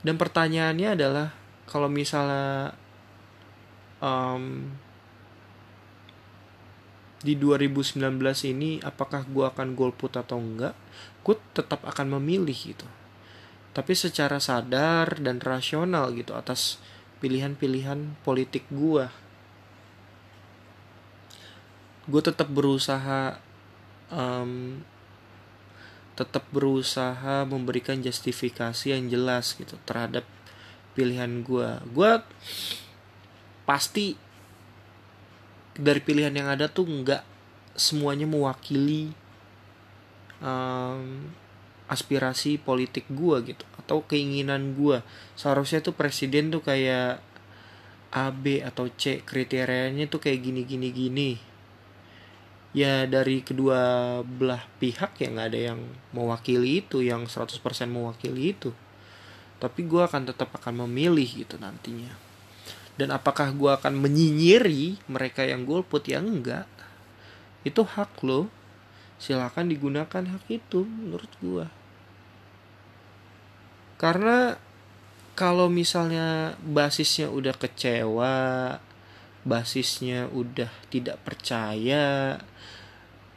[0.05, 1.27] Dan pertanyaannya adalah
[1.65, 2.77] kalau misalnya
[3.99, 4.69] um,
[7.25, 7.97] di 2019
[8.53, 10.77] ini apakah gue akan golput atau enggak
[11.25, 12.85] gue tetap akan memilih gitu
[13.75, 16.79] tapi secara sadar dan rasional gitu atas
[17.19, 19.11] pilihan-pilihan politik gue
[22.07, 23.35] gue tetap berusaha
[24.07, 24.79] um,
[26.15, 30.23] tetap berusaha memberikan justifikasi yang jelas gitu terhadap
[30.95, 32.11] pilihan gue gue
[33.67, 34.15] pasti
[35.75, 37.23] dari pilihan yang ada tuh nggak
[37.75, 39.11] semuanya mewakili
[40.39, 41.27] um,
[41.85, 45.05] aspirasi politik gue gitu atau keinginan gue
[45.37, 47.21] seharusnya tuh presiden tuh kayak
[48.15, 51.31] A B atau C kriterianya tuh kayak gini gini gini.
[52.71, 55.79] Ya dari kedua belah pihak ya nggak ada yang
[56.15, 57.59] mewakili itu yang 100%
[57.91, 58.71] mewakili itu.
[59.59, 62.15] Tapi gue akan tetap akan memilih gitu nantinya.
[62.95, 66.07] Dan apakah gue akan menyinyiri mereka yang golput?
[66.07, 66.71] Ya enggak.
[67.67, 68.47] Itu hak lo
[69.21, 71.65] silakan digunakan hak itu menurut gue
[73.95, 74.59] karena
[75.35, 78.35] kalau misalnya basisnya udah kecewa
[79.45, 82.39] basisnya udah tidak percaya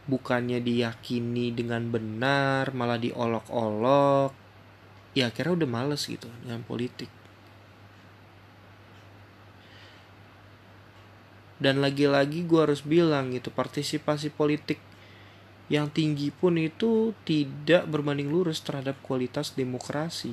[0.08, 4.48] bukannya diyakini dengan benar malah diolok-olok
[5.18, 7.10] ya akhirnya udah males gitu dengan politik.
[11.58, 14.78] Dan lagi-lagi gue harus bilang gitu partisipasi politik
[15.68, 20.32] yang tinggi pun itu tidak berbanding lurus terhadap kualitas demokrasi.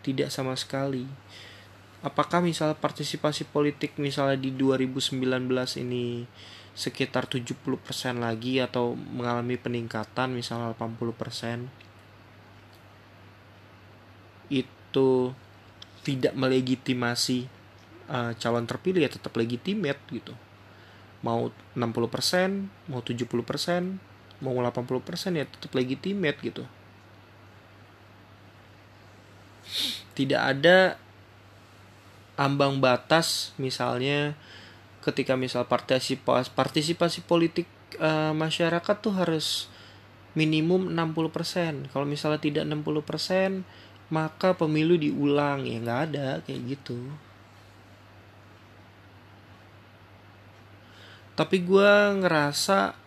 [0.00, 1.04] Tidak sama sekali.
[2.00, 5.20] Apakah misal partisipasi politik misalnya di 2019
[5.84, 6.24] ini
[6.72, 7.58] sekitar 70%
[8.22, 11.66] lagi atau mengalami peningkatan misalnya 80%
[14.48, 15.10] itu
[16.06, 17.50] tidak melegitimasi
[18.06, 20.38] uh, calon terpilih ya tetap legitimate gitu
[21.24, 26.64] mau 60% mau 70% mau 80% ya tetap legitimate gitu
[30.14, 30.98] tidak ada
[32.38, 34.38] ambang batas misalnya
[35.02, 37.66] ketika misal partisipasi partisipasi politik
[37.98, 39.66] uh, masyarakat tuh harus
[40.38, 41.90] minimum 60%.
[41.90, 43.66] Kalau misalnya tidak 60%,
[44.12, 45.64] maka pemilu diulang.
[45.66, 46.98] Ya nggak ada kayak gitu.
[51.38, 52.98] Tapi gue ngerasa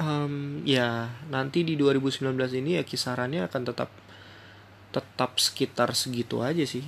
[0.00, 2.32] um, ya nanti di 2019
[2.64, 3.90] ini ya kisarannya akan tetap
[4.94, 6.86] tetap sekitar segitu aja sih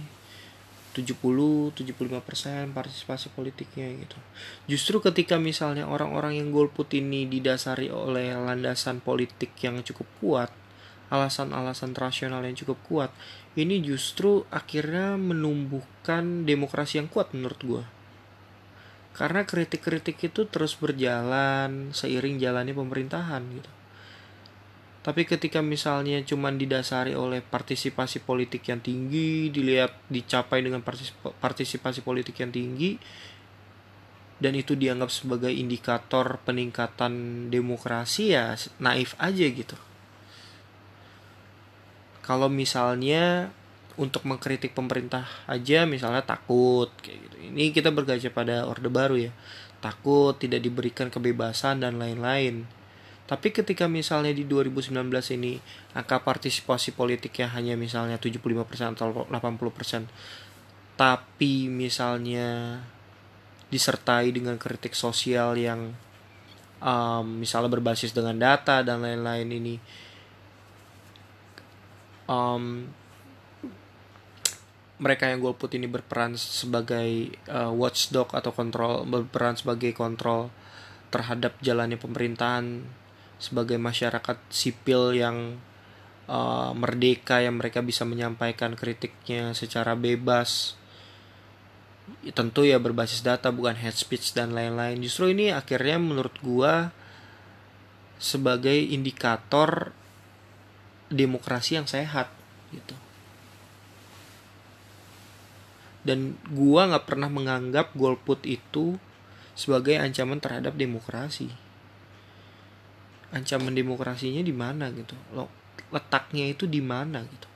[0.96, 4.16] 70-75% partisipasi politiknya gitu.
[4.64, 10.50] Justru ketika misalnya orang-orang yang golput ini didasari oleh landasan politik yang cukup kuat,
[11.12, 13.10] alasan-alasan rasional yang cukup kuat,
[13.60, 17.84] ini justru akhirnya menumbuhkan demokrasi yang kuat menurut gue.
[19.16, 23.70] Karena kritik-kritik itu terus berjalan seiring jalannya pemerintahan gitu.
[25.00, 30.84] Tapi ketika misalnya cuman didasari oleh partisipasi politik yang tinggi, dilihat dicapai dengan
[31.40, 32.98] partisipasi politik yang tinggi,
[34.36, 38.52] dan itu dianggap sebagai indikator peningkatan demokrasi ya
[38.82, 39.78] naif aja gitu.
[42.20, 43.54] Kalau misalnya
[43.96, 47.36] untuk mengkritik pemerintah aja misalnya takut kayak gitu.
[47.52, 49.32] Ini kita berkaca pada Orde Baru ya.
[49.80, 52.68] Takut tidak diberikan kebebasan dan lain-lain
[53.26, 54.94] tapi ketika misalnya di 2019
[55.34, 55.58] ini
[55.98, 60.06] angka partisipasi politiknya hanya misalnya 75% atau 80%,
[60.94, 62.78] tapi misalnya
[63.66, 65.90] disertai dengan kritik sosial yang
[66.78, 69.74] um, misalnya berbasis dengan data dan lain-lain ini
[72.30, 72.86] um,
[74.96, 80.48] mereka yang golput ini berperan sebagai uh, watchdog atau kontrol berperan sebagai kontrol
[81.12, 82.80] terhadap jalannya pemerintahan
[83.36, 85.60] sebagai masyarakat sipil yang
[86.32, 90.80] uh, merdeka yang mereka bisa menyampaikan kritiknya secara bebas.
[92.32, 94.96] Tentu ya berbasis data bukan head speech dan lain-lain.
[95.04, 96.94] Justru ini akhirnya menurut gua
[98.16, 99.92] sebagai indikator
[101.12, 102.32] demokrasi yang sehat
[102.72, 103.05] gitu
[106.06, 108.94] dan gua nggak pernah menganggap golput itu
[109.58, 111.50] sebagai ancaman terhadap demokrasi.
[113.34, 115.18] Ancaman demokrasinya di mana gitu?
[115.34, 115.50] Lo
[115.90, 117.48] letaknya itu di mana gitu?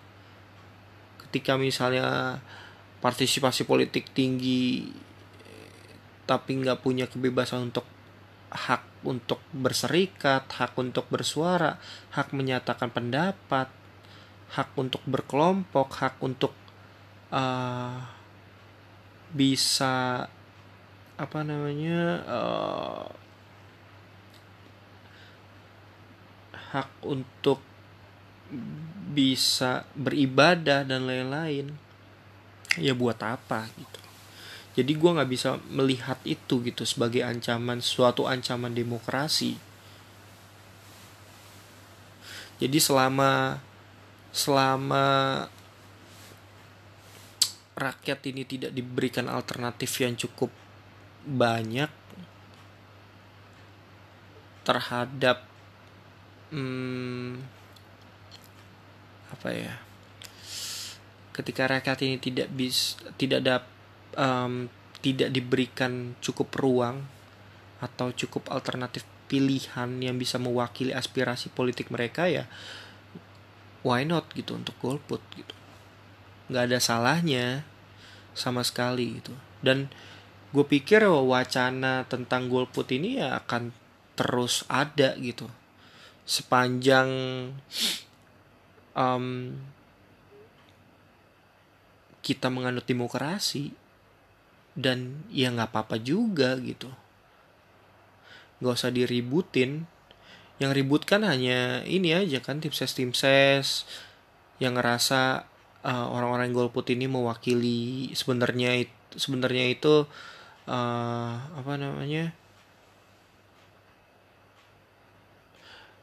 [1.23, 2.43] Ketika misalnya
[2.99, 4.91] partisipasi politik tinggi
[6.31, 7.83] tapi nggak punya kebebasan untuk
[8.51, 11.79] hak untuk berserikat, hak untuk bersuara,
[12.15, 13.67] hak menyatakan pendapat,
[14.55, 16.55] hak untuk berkelompok, hak untuk
[17.35, 18.20] uh,
[19.31, 20.27] bisa
[21.21, 23.07] apa namanya uh,
[26.71, 27.61] hak untuk
[29.11, 31.75] bisa beribadah dan lain-lain.
[32.79, 34.01] Ya buat apa gitu.
[34.79, 39.59] Jadi gue nggak bisa melihat itu gitu sebagai ancaman suatu ancaman demokrasi.
[42.63, 43.59] Jadi selama
[44.31, 45.07] selama
[47.81, 50.53] rakyat ini tidak diberikan alternatif yang cukup
[51.25, 51.89] banyak
[54.61, 55.49] terhadap
[56.53, 57.41] hmm,
[59.33, 59.75] apa ya
[61.33, 63.65] ketika rakyat ini tidak bis tidak dap,
[64.21, 64.69] um,
[65.01, 67.09] tidak diberikan cukup ruang
[67.81, 72.45] atau cukup alternatif pilihan yang bisa mewakili aspirasi politik mereka ya
[73.81, 75.60] why not gitu untuk golput gitu
[76.51, 77.63] nggak ada salahnya
[78.35, 79.33] sama sekali gitu.
[79.63, 79.87] Dan
[80.51, 83.71] gue pikir wacana tentang golput ini ya akan
[84.19, 85.47] terus ada gitu.
[86.27, 87.09] Sepanjang
[88.99, 89.57] um,
[92.21, 93.73] kita menganut demokrasi
[94.75, 96.91] dan ya nggak apa-apa juga gitu.
[98.61, 99.87] Nggak usah diributin.
[100.61, 103.89] Yang ribut kan hanya ini aja kan tim ses tim ses
[104.61, 105.49] yang ngerasa
[105.85, 110.07] uh, orang-orang golput ini mewakili sebenarnya itu sebenarnya itu
[110.71, 112.31] uh, apa namanya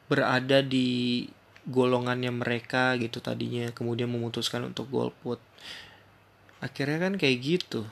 [0.07, 1.28] berada di
[1.67, 5.39] golongannya mereka gitu tadinya kemudian memutuskan untuk golput.
[6.63, 7.84] Akhirnya kan kayak gitu.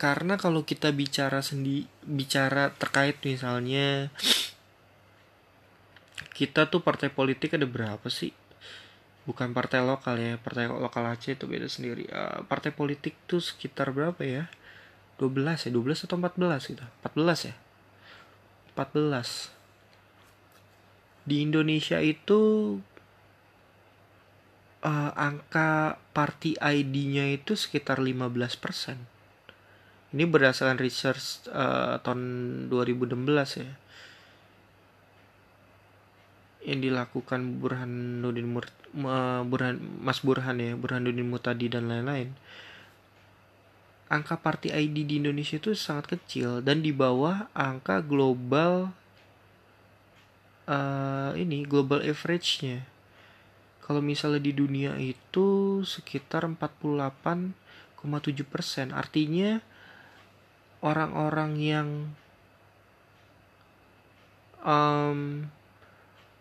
[0.00, 4.10] Karena kalau kita bicara sendi bicara terkait misalnya
[6.40, 8.32] kita tuh partai politik ada berapa sih?
[9.28, 12.08] Bukan partai lokal ya partai lokal Aceh itu beda sendiri.
[12.08, 14.48] Uh, partai politik tuh sekitar berapa ya?
[15.20, 16.80] 12 ya 12 atau 14 gitu?
[17.04, 17.54] 14 ya?
[18.72, 19.52] 14
[21.28, 22.40] di Indonesia itu
[24.80, 28.40] uh, angka party ID-nya itu sekitar 15%.
[30.10, 32.22] Ini berdasarkan research uh, tahun
[32.72, 33.76] 2016 ya.
[36.70, 38.70] Yang dilakukan Burhanuddin Mur
[39.50, 42.30] Burhan Mas Burhan ya, Burhanuddin Mutadi dan lain-lain
[44.10, 48.90] angka party ID di Indonesia itu sangat kecil dan di bawah angka global
[50.66, 52.82] uh, ini global average-nya.
[53.86, 57.54] Kalau misalnya di dunia itu sekitar 48,7
[58.46, 59.58] persen, artinya
[60.82, 61.88] orang-orang yang
[64.62, 65.50] um,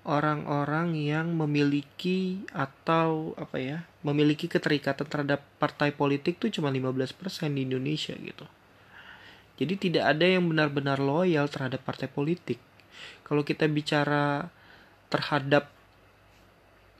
[0.08, 7.20] orang-orang yang memiliki atau apa ya memiliki keterikatan terhadap partai politik tuh cuma 15%
[7.52, 8.48] di Indonesia gitu.
[9.60, 12.64] Jadi tidak ada yang benar-benar loyal terhadap partai politik.
[13.28, 14.48] Kalau kita bicara
[15.12, 15.68] terhadap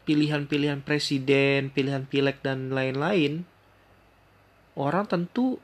[0.04, 3.48] pilihan-pilihan presiden, pilihan pilek dan lain-lain,
[4.76, 5.64] orang tentu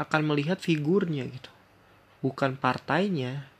[0.00, 1.52] akan melihat figurnya gitu.
[2.24, 3.51] Bukan partainya,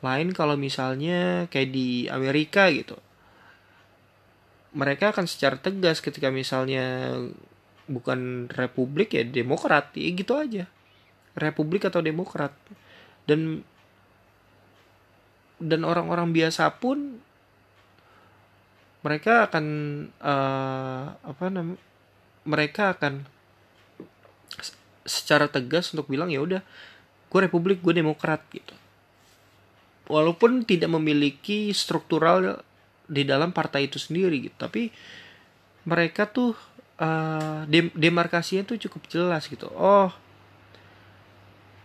[0.00, 2.96] lain kalau misalnya kayak di Amerika gitu.
[4.72, 7.16] Mereka akan secara tegas ketika misalnya
[7.90, 10.64] bukan republik ya demokrat, ya gitu aja.
[11.36, 12.54] Republik atau demokrat.
[13.28, 13.66] Dan
[15.60, 17.20] dan orang-orang biasa pun
[19.04, 19.66] mereka akan
[20.20, 21.80] uh, apa namanya
[22.44, 23.28] mereka akan
[25.04, 26.62] secara tegas untuk bilang ya udah
[27.28, 28.72] gue republik gue demokrat gitu
[30.10, 32.58] walaupun tidak memiliki struktural
[33.06, 34.90] di dalam partai itu sendiri gitu tapi
[35.86, 36.58] mereka tuh
[36.98, 39.70] uh, dem demarkasinya tuh cukup jelas gitu.
[39.72, 40.12] Oh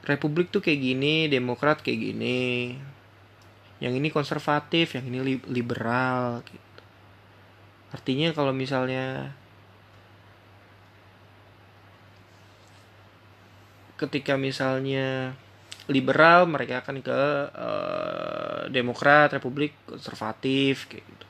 [0.05, 2.77] republik tuh kayak gini demokrat kayak gini
[3.81, 6.81] yang ini konservatif yang ini liberal gitu.
[7.91, 9.35] Artinya kalau misalnya
[13.99, 15.35] ketika misalnya
[15.85, 17.21] liberal mereka akan ke
[17.53, 21.27] uh, Demokrat, Republik, konservatif kayak gitu.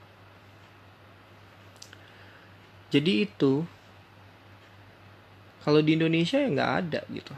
[2.96, 3.54] Jadi itu
[5.66, 7.34] kalau di Indonesia ya nggak ada gitu.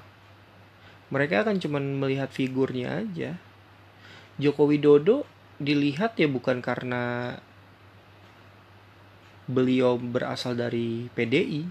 [1.09, 3.39] Mereka akan cuman melihat figurnya aja.
[4.37, 5.23] Joko Widodo
[5.57, 7.33] dilihat ya bukan karena
[9.47, 11.63] beliau berasal dari PDI.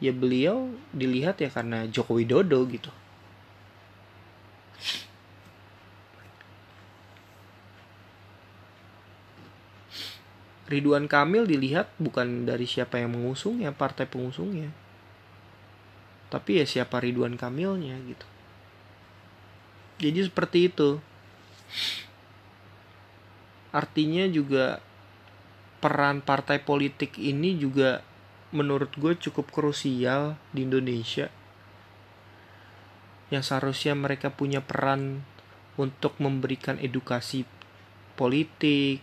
[0.00, 2.90] Ya beliau dilihat ya karena Joko Widodo gitu.
[10.70, 14.70] Ridwan Kamil dilihat bukan dari siapa yang mengusungnya, partai pengusungnya.
[16.30, 18.26] Tapi ya siapa Ridwan Kamilnya gitu.
[19.98, 21.02] Jadi seperti itu.
[23.74, 24.78] Artinya juga
[25.82, 28.06] peran partai politik ini juga
[28.54, 31.34] menurut gue cukup krusial di Indonesia.
[33.30, 35.22] Yang seharusnya mereka punya peran
[35.78, 37.46] untuk memberikan edukasi
[38.18, 39.00] politik,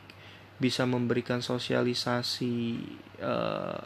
[0.58, 2.56] bisa memberikan sosialisasi
[3.24, 3.82] uh,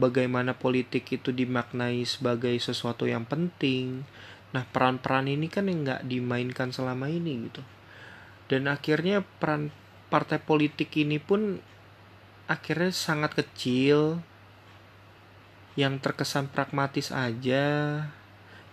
[0.00, 4.04] bagaimana politik itu dimaknai sebagai sesuatu yang penting.
[4.52, 7.62] Nah peran-peran ini kan yang nggak dimainkan selama ini gitu.
[8.48, 9.72] Dan akhirnya peran
[10.12, 11.60] partai politik ini pun
[12.50, 14.20] akhirnya sangat kecil
[15.72, 17.64] yang terkesan pragmatis aja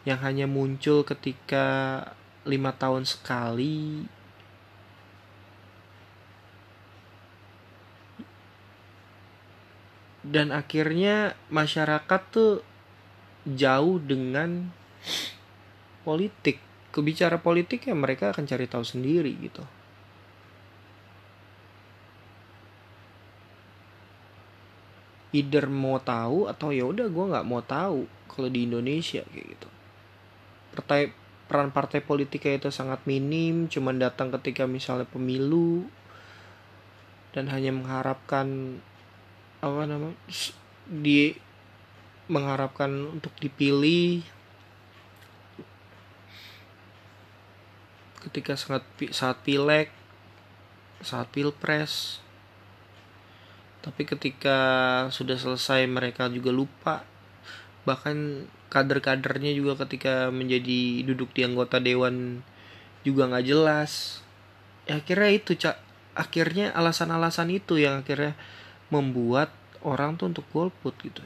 [0.08, 1.66] yang hanya muncul ketika
[2.48, 4.08] lima tahun sekali.
[10.24, 12.62] Dan akhirnya masyarakat tuh
[13.48, 14.70] jauh dengan
[16.06, 16.62] politik.
[16.90, 19.66] Kebicara politik ya mereka akan cari tahu sendiri gitu.
[25.30, 29.70] Either mau tahu atau ya udah gue nggak mau tahu kalau di Indonesia kayak gitu
[30.80, 31.12] partai
[31.50, 35.84] peran partai politiknya itu sangat minim cuman datang ketika misalnya pemilu
[37.36, 38.80] dan hanya mengharapkan
[39.60, 40.16] apa nama
[40.88, 41.36] di
[42.30, 44.24] mengharapkan untuk dipilih.
[48.24, 49.90] Ketika saat saat pileg
[51.02, 52.24] saat pilpres.
[53.80, 54.60] Tapi ketika
[55.08, 57.08] sudah selesai mereka juga lupa
[57.90, 62.46] bahkan kader-kadernya juga ketika menjadi duduk di anggota dewan
[63.02, 64.22] juga nggak jelas.
[64.86, 65.78] Ya akhirnya itu cak
[66.14, 68.38] akhirnya alasan-alasan itu yang akhirnya
[68.94, 69.50] membuat
[69.82, 71.26] orang tuh untuk golput gitu.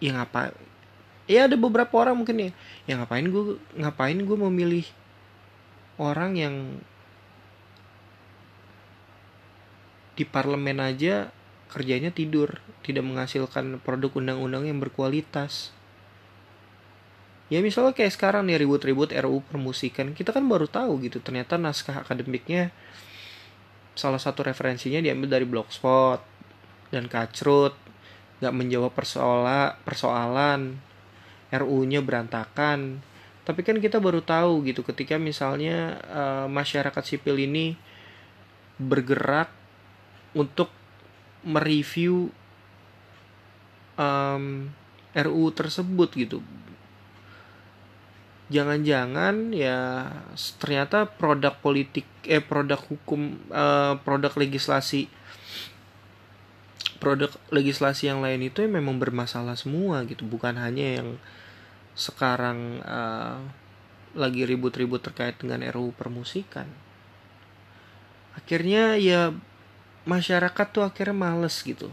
[0.00, 0.56] Ya ngapa
[1.28, 2.50] ya ada beberapa orang mungkin ya.
[2.88, 4.88] Ya ngapain gue ngapain gue memilih
[6.00, 6.54] orang yang
[10.16, 11.30] di parlemen aja
[11.68, 15.70] kerjanya tidur tidak menghasilkan produk undang-undang yang berkualitas
[17.48, 22.04] ya misalnya kayak sekarang nih ribut-ribut RUU permusikan kita kan baru tahu gitu ternyata naskah
[22.04, 22.72] akademiknya
[23.96, 26.20] salah satu referensinya diambil dari blogspot
[26.92, 27.74] dan kacrut
[28.38, 30.78] nggak menjawab persoalan persoalan
[31.48, 33.00] RU-nya berantakan.
[33.48, 37.80] Tapi kan kita baru tahu gitu ketika misalnya uh, masyarakat sipil ini
[38.76, 39.48] bergerak
[40.36, 40.68] untuk
[41.40, 42.28] mereview
[43.96, 44.68] um,
[45.16, 46.44] RU tersebut gitu
[48.48, 50.08] jangan-jangan ya
[50.56, 55.12] ternyata produk politik eh produk hukum uh, produk legislasi
[56.98, 60.26] produk legislasi yang lain itu yang memang bermasalah semua gitu.
[60.26, 61.08] Bukan hanya yang
[61.94, 63.38] sekarang uh,
[64.18, 66.66] lagi ribut-ribut terkait dengan RUU permusikan.
[68.34, 69.34] Akhirnya ya
[70.06, 71.90] masyarakat tuh akhirnya males gitu.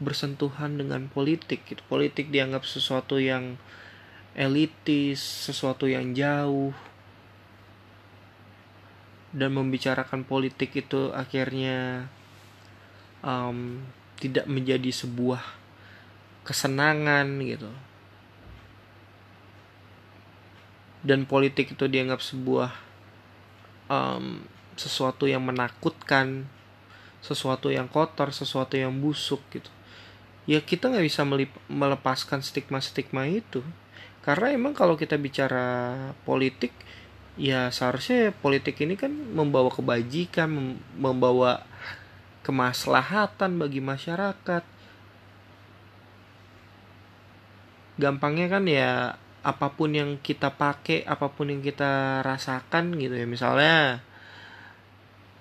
[0.00, 1.84] Bersentuhan dengan politik gitu.
[1.84, 3.60] Politik dianggap sesuatu yang
[4.34, 6.74] elitis sesuatu yang jauh.
[9.30, 12.10] Dan membicarakan politik itu akhirnya
[13.22, 13.78] um,
[14.18, 15.40] tidak menjadi sebuah
[16.42, 17.70] kesenangan gitu.
[21.00, 22.74] Dan politik itu dianggap sebuah
[23.88, 24.44] um,
[24.76, 26.50] sesuatu yang menakutkan
[27.20, 29.68] sesuatu yang kotor sesuatu yang busuk gitu.
[30.48, 31.22] Ya kita nggak bisa
[31.68, 33.60] melepaskan stigma-stigma itu
[34.20, 35.96] karena emang kalau kita bicara
[36.28, 36.76] politik
[37.40, 41.64] ya seharusnya politik ini kan membawa kebajikan membawa
[42.44, 44.64] kemaslahatan bagi masyarakat.
[48.00, 53.26] Gampangnya kan ya apa pun yang kita pakai, apa pun yang kita rasakan gitu ya.
[53.28, 54.04] Misalnya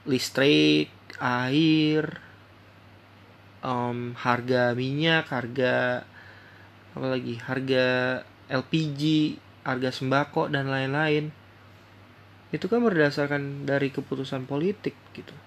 [0.07, 2.19] listrik, air,
[3.63, 6.03] um, harga minyak, harga
[6.95, 7.87] apa lagi, harga
[8.49, 11.29] LPG, harga sembako dan lain-lain.
[12.49, 15.37] itu kan berdasarkan dari keputusan politik gitu.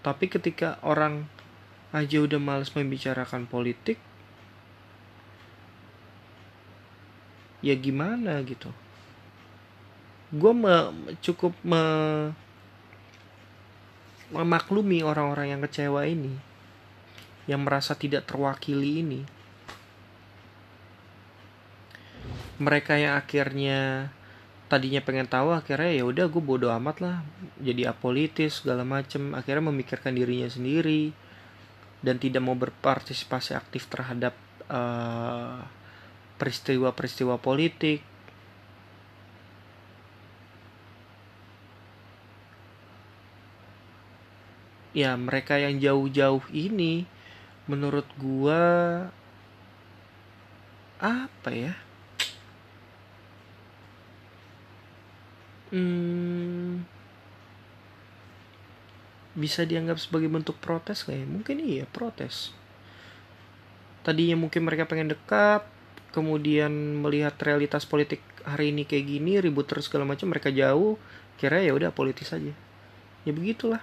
[0.00, 1.28] Tapi ketika orang
[1.92, 4.00] aja udah males membicarakan politik
[7.60, 8.72] ya gimana gitu.
[10.32, 10.72] Gue me,
[11.20, 11.84] cukup me,
[14.32, 16.51] memaklumi orang-orang yang kecewa ini
[17.50, 19.22] yang merasa tidak terwakili ini.
[22.62, 24.10] Mereka yang akhirnya
[24.70, 27.16] tadinya pengen tahu akhirnya ya udah gue bodo amat lah
[27.58, 29.34] jadi apolitis segala macem.
[29.34, 31.10] Akhirnya memikirkan dirinya sendiri
[32.02, 34.34] dan tidak mau berpartisipasi aktif terhadap
[36.38, 38.06] peristiwa-peristiwa uh, politik.
[44.92, 47.08] Ya mereka yang jauh-jauh ini
[47.70, 48.62] menurut gua
[51.02, 51.74] apa ya?
[55.72, 56.84] Hmm,
[59.32, 62.52] bisa dianggap sebagai bentuk protes kayak mungkin iya protes.
[64.04, 65.64] Tadinya mungkin mereka pengen dekat
[66.12, 71.00] kemudian melihat realitas politik hari ini kayak gini ribut terus segala macam mereka jauh
[71.40, 72.52] kira ya udah politis aja.
[73.24, 73.80] Ya begitulah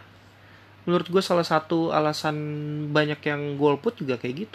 [0.88, 2.36] menurut gue salah satu alasan
[2.92, 4.48] banyak yang golput juga kayak gitu